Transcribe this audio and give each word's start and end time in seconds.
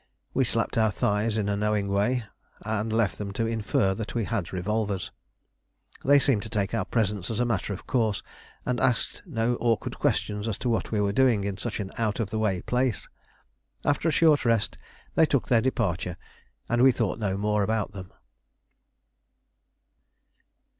We 0.33 0.45
slapped 0.45 0.79
our 0.79 0.89
thighs 0.89 1.37
in 1.37 1.47
a 1.47 1.55
knowing 1.55 1.87
way, 1.87 2.23
and 2.61 2.91
left 2.91 3.19
them 3.19 3.31
to 3.33 3.45
infer 3.45 3.93
that 3.93 4.15
we 4.15 4.23
had 4.23 4.51
revolvers. 4.51 5.11
They 6.03 6.17
seemed 6.17 6.41
to 6.41 6.49
take 6.49 6.73
our 6.73 6.85
presence 6.85 7.29
as 7.29 7.39
a 7.39 7.45
matter 7.45 7.71
of 7.71 7.85
course, 7.85 8.23
and 8.65 8.79
asked 8.79 9.21
no 9.27 9.57
awkward 9.57 9.99
questions 9.99 10.47
as 10.47 10.57
to 10.57 10.69
what 10.69 10.89
we 10.91 10.99
were 10.99 11.11
doing 11.11 11.43
in 11.43 11.57
such 11.57 11.79
an 11.79 11.91
out 11.99 12.19
of 12.19 12.31
the 12.31 12.39
way 12.39 12.63
place. 12.63 13.07
After 13.85 14.07
a 14.09 14.11
short 14.11 14.43
rest 14.43 14.75
they 15.13 15.27
took 15.27 15.49
their 15.49 15.61
departure, 15.61 16.17
and 16.67 16.81
we 16.81 16.91
thought 16.91 17.19
no 17.19 17.37
more 17.37 17.61
about 17.61 17.91
them. 17.91 18.11